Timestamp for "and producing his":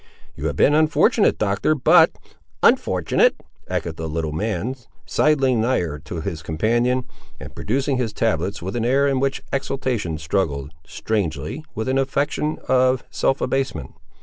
7.39-8.11